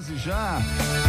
[0.00, 0.58] 11 já.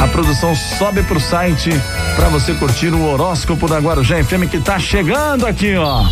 [0.00, 1.70] a produção sobe pro site
[2.14, 6.02] para você curtir o horóscopo da Guarujá FM que tá chegando aqui, ó.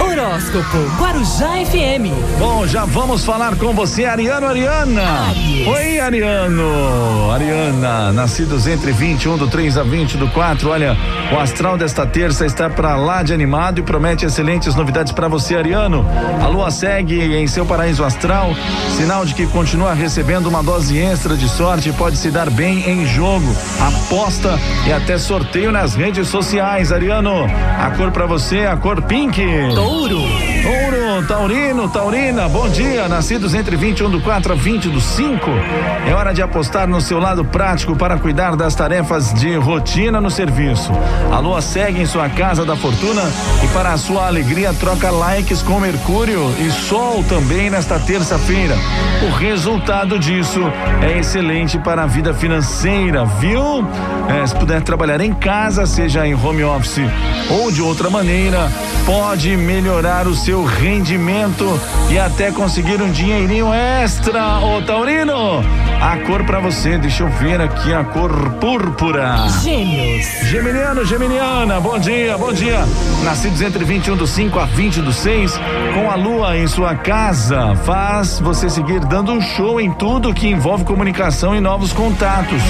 [0.00, 2.12] Horóscopo Guarujá FM.
[2.38, 5.28] Bom, já vamos falar com você, Ariano Ariana.
[5.28, 5.53] Aries.
[5.66, 7.30] Oi, Ariano.
[7.32, 10.68] Ariana, nascidos entre 21 do 3 a 20 do 4.
[10.68, 10.94] Olha,
[11.32, 15.56] o astral desta terça está para lá de animado e promete excelentes novidades para você,
[15.56, 16.04] Ariano.
[16.42, 18.54] A lua segue em seu paraíso astral,
[18.90, 22.90] sinal de que continua recebendo uma dose extra de sorte e pode se dar bem
[22.90, 27.46] em jogo, aposta e até sorteio nas redes sociais, Ariano.
[27.80, 29.40] A cor para você é a cor pink.
[29.74, 30.20] Touro.
[30.64, 33.06] Ouro, Taurino, Taurina, bom dia.
[33.06, 35.53] Nascidos entre 21 do 4 a 20 do 5.
[36.06, 40.30] É hora de apostar no seu lado prático para cuidar das tarefas de rotina no
[40.30, 40.90] serviço.
[41.32, 43.22] A lua segue em sua casa da fortuna
[43.62, 48.76] e, para a sua alegria, troca likes com Mercúrio e Sol também nesta terça-feira.
[49.22, 50.60] O resultado disso
[51.02, 53.86] é excelente para a vida financeira, viu?
[54.28, 57.00] É, se puder trabalhar em casa, seja em home office
[57.50, 58.70] ou de outra maneira,
[59.04, 65.43] pode melhorar o seu rendimento e até conseguir um dinheirinho extra, ô Taurino.
[66.00, 69.46] A cor para você, deixa eu ver aqui a cor púrpura.
[69.62, 70.26] Gêmeos.
[70.48, 72.80] Geminiano, Geminiana, bom dia, bom dia.
[73.22, 75.60] Nascidos entre 21 do 5 a 20 do 6,
[75.94, 80.48] com a lua em sua casa, faz você seguir dando um show em tudo que
[80.48, 82.62] envolve comunicação e novos contatos,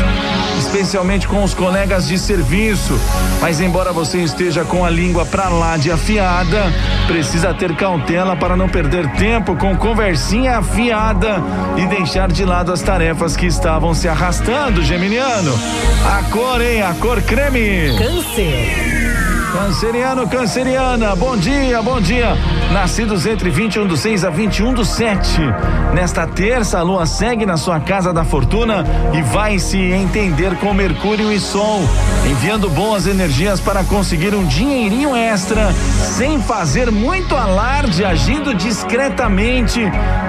[0.59, 2.99] especialmente com os colegas de serviço.
[3.41, 6.73] Mas embora você esteja com a língua pra lá de afiada,
[7.07, 11.43] precisa ter cautela para não perder tempo com conversinha afiada
[11.77, 15.53] e deixar de lado as tarefas que estavam se arrastando, Geminiano.
[16.05, 16.83] A cor, hein?
[16.83, 17.97] A cor creme.
[17.99, 19.04] Câncer.
[19.55, 22.37] Canceriano, canceriana, bom dia, bom dia.
[22.73, 25.41] Nascidos entre 21 do 6 a 21 do 7.
[25.95, 30.75] Nesta terça, a lua segue na sua casa da fortuna e vai se entender com
[30.75, 31.83] Mercúrio e Sol,
[32.29, 39.81] enviando boas energias para conseguir um dinheirinho extra, sem fazer muito alarde, agindo discretamente.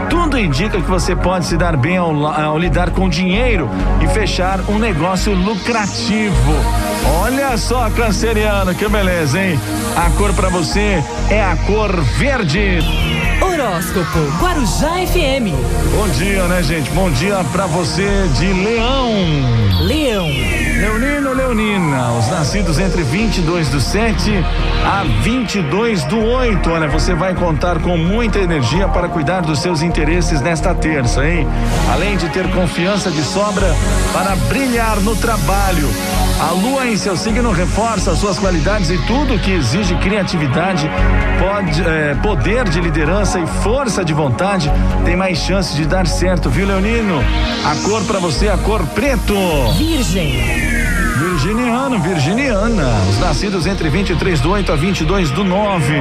[0.07, 3.67] Tudo indica que você pode se dar bem ao, ao lidar com dinheiro
[4.03, 6.84] e fechar um negócio lucrativo.
[7.21, 9.59] Olha só, canceriano, que beleza, hein?
[9.95, 12.79] A cor pra você é a cor verde.
[13.41, 15.53] Horóscopo Guarujá FM.
[15.95, 16.89] Bom dia, né, gente?
[16.91, 19.11] Bom dia pra você de Leão.
[19.81, 20.64] Leão.
[20.85, 24.31] Leonino, Leonina, os nascidos entre 22 do 7
[24.85, 26.69] a 22 do 8.
[26.69, 31.47] Olha, você vai contar com muita energia para cuidar dos seus interesses nesta terça, hein?
[31.91, 33.65] Além de ter confiança de sobra
[34.13, 35.89] para brilhar no trabalho.
[36.39, 40.87] A lua em seu signo reforça suas qualidades e tudo que exige criatividade,
[41.39, 44.71] pode, eh, poder de liderança e força de vontade
[45.03, 47.23] tem mais chance de dar certo, viu, Leonino?
[47.65, 49.33] A cor para você é a cor preto.
[49.77, 50.74] Virgem.
[51.45, 55.93] Virginiano, Virginiana, os nascidos entre 23 do 8 a 22 do 9.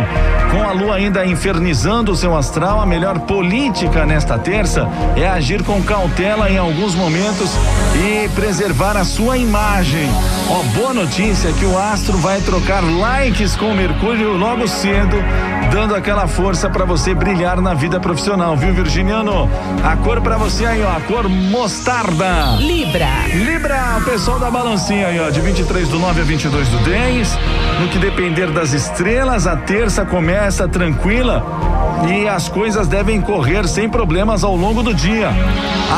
[0.50, 5.62] Com a lua ainda infernizando o seu astral, a melhor política nesta terça é agir
[5.62, 7.50] com cautela em alguns momentos
[7.94, 10.08] e preservar a sua imagem.
[10.48, 15.16] Ó, boa notícia que o astro vai trocar likes com Mercúrio logo cedo,
[15.74, 19.50] dando aquela força para você brilhar na vida profissional, viu, Virginiano?
[19.82, 22.54] A cor para você aí, ó, a cor mostarda.
[22.60, 23.08] Libra.
[23.34, 27.38] Libra, o pessoal da balancinha aí, ó, de 23 do 9 a 22 do 10.
[27.80, 31.44] No que depender das estrelas, a terça começa tranquila
[32.08, 35.30] e as coisas devem correr sem problemas ao longo do dia.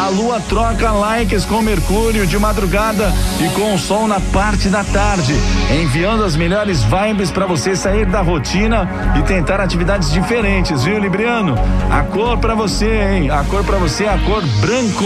[0.05, 4.85] A lua troca likes com Mercúrio de madrugada e com o sol na parte da
[4.85, 5.35] tarde,
[5.83, 8.89] enviando as melhores vibes para você sair da rotina
[9.19, 11.55] e tentar atividades diferentes, viu, Libriano?
[11.91, 13.31] A cor para você, hein?
[13.31, 15.05] A cor para você é a cor branco.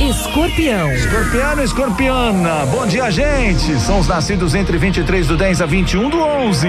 [0.00, 0.92] Escorpião.
[0.92, 3.78] Escorpiano, escorpiana, bom dia, gente.
[3.80, 6.68] São os nascidos entre 23 do 10 a 21 do 11.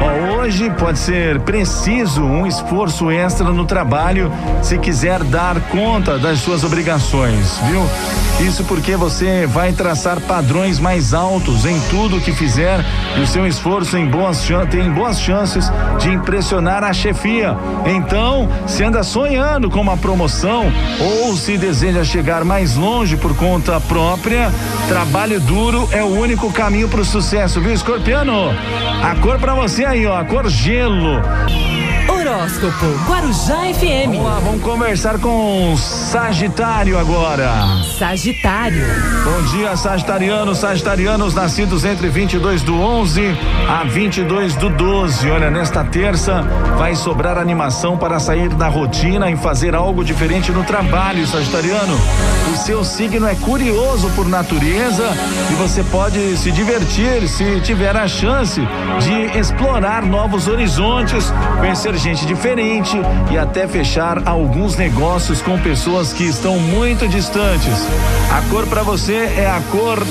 [0.00, 4.32] Ó, hoje pode ser preciso um esforço extra no trabalho
[4.62, 7.82] se quiser dar conta das suas obrigações, viu?
[8.46, 12.84] Isso porque você vai traçar padrões mais altos em tudo que fizer
[13.16, 17.56] e o seu esforço em boas tem boas chances de impressionar à chefia.
[17.86, 20.70] Então, se anda sonhando com uma promoção
[21.00, 24.50] ou se deseja chegar mais longe por conta própria,
[24.88, 28.50] trabalho duro é o único caminho para o sucesso, viu, escorpiano?
[29.02, 31.20] A cor para você aí, ó, a cor gelo.
[32.36, 34.08] Horóscopo Guarujá FM.
[34.08, 37.50] Vamos lá, vamos conversar com Sagitário agora.
[37.98, 38.84] Sagitário.
[39.24, 43.22] Bom dia, Sagitarianos, Sagitarianos nascidos entre 22 do 11
[43.66, 45.30] a 22 do 12.
[45.30, 46.42] Olha, nesta terça
[46.76, 51.98] vai sobrar animação para sair da rotina e fazer algo diferente no trabalho, Sagitariano.
[52.52, 55.08] O seu signo é curioso por natureza
[55.50, 58.60] e você pode se divertir se tiver a chance
[59.00, 62.96] de explorar novos horizontes, conhecer gente diferente
[63.30, 67.86] e até fechar alguns negócios com pessoas que estão muito distantes.
[68.30, 70.02] A cor para você é a cor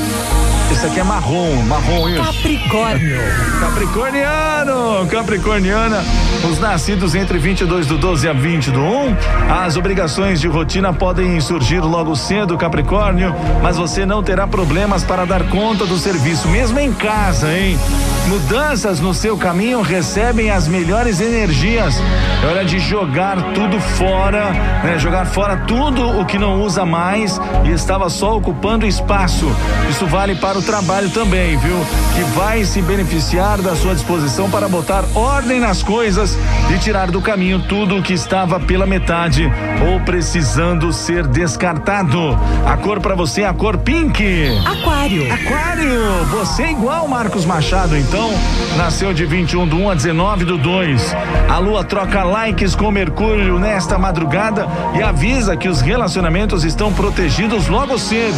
[0.71, 2.23] esse aqui é marrom, marrom isso.
[2.23, 3.19] Capricórnio.
[3.59, 6.03] Capricorniano, Capricorniana,
[6.49, 9.15] os nascidos entre 22 do 12 a 20 do 1,
[9.63, 15.23] as obrigações de rotina podem surgir logo cedo, Capricórnio, mas você não terá problemas para
[15.23, 17.77] dar conta do serviço, mesmo em casa, hein?
[18.27, 21.95] Mudanças no seu caminho recebem as melhores energias.
[22.43, 24.49] É hora de jogar tudo fora,
[24.83, 24.97] né?
[24.97, 29.45] Jogar fora tudo o que não usa mais e estava só ocupando espaço.
[29.89, 31.77] Isso vale para o trabalho também, viu?
[32.15, 36.35] Que vai se beneficiar da sua disposição para botar ordem nas coisas
[36.73, 39.51] e tirar do caminho tudo o que estava pela metade
[39.87, 42.37] ou precisando ser descartado.
[42.65, 44.23] A cor para você é a cor pink.
[44.65, 45.31] Aquário.
[45.31, 48.14] Aquário, você é igual Marcos Machado, então
[48.77, 51.15] nasceu de 21 do 1 a 19 do 2.
[51.49, 57.67] A lua troca likes com Mercúrio nesta madrugada e avisa que os relacionamentos estão protegidos
[57.67, 58.37] logo cedo.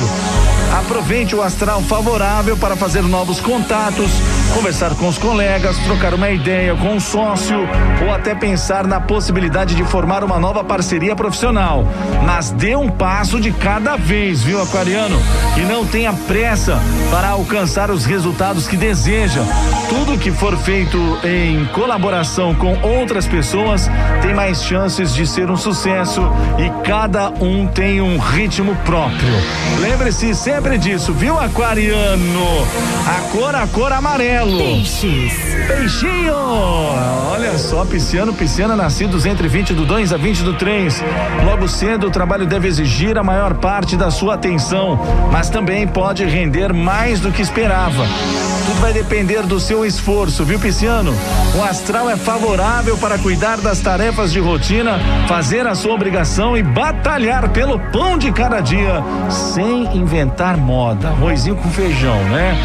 [0.80, 4.12] Aproveite o astral favorável para fazer novos contatos,
[4.54, 7.58] conversar com os colegas, trocar uma ideia com um sócio
[8.04, 11.86] ou até pensar na possibilidade de formar uma nova parceria profissional.
[12.26, 15.20] Mas dê um passo de cada vez, viu, Aquariano?
[15.56, 16.80] E não tenha pressa
[17.12, 19.42] para alcançar os resultados que deseja.
[19.90, 23.90] Tudo que for feito em colaboração com outras pessoas
[24.22, 26.22] tem mais chances de ser um sucesso
[26.58, 29.34] e cada um tem um ritmo próprio.
[29.80, 32.68] Lembre-se sempre disso, viu, Aquariano?
[33.08, 33.94] A cor, a cor
[34.38, 34.58] amarelo.
[34.58, 35.34] Peixes.
[35.68, 36.36] Peixinho!
[37.32, 41.04] Olha só, pisciano, pisciana, nascidos entre 20 do 2 a 20 do 3.
[41.46, 45.00] Logo cedo, o trabalho deve exigir a maior parte da sua atenção,
[45.32, 48.06] mas também pode render mais do que esperava.
[48.68, 51.16] Tudo vai depender do seu esforço, viu, Pisciano?
[51.56, 56.62] O astral é favorável para cuidar das tarefas de rotina, fazer a sua obrigação e
[56.62, 61.08] batalhar pelo pão de cada dia, sem inventar moda.
[61.08, 62.58] Arrozinho com feijão, né?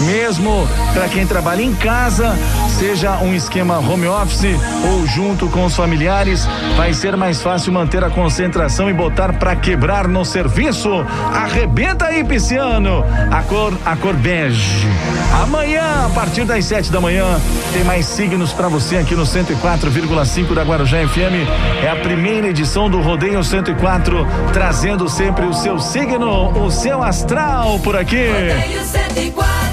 [0.00, 2.34] Mesmo para quem trabalha em casa,
[2.78, 4.58] seja um esquema home office
[4.90, 9.54] ou junto com os familiares, vai ser mais fácil manter a concentração e botar para
[9.54, 11.04] quebrar no serviço.
[11.34, 13.04] Arrebenta aí, Pisciano.
[13.30, 14.88] A cor, a cor bege.
[15.50, 17.26] Amanhã, a partir das sete da manhã,
[17.72, 21.44] tem mais signos para você aqui no 104,5 da Guarujá FM.
[21.82, 27.80] É a primeira edição do Rodeio 104, trazendo sempre o seu signo, o seu astral
[27.80, 28.28] por aqui.
[28.28, 29.69] Rodeio 104.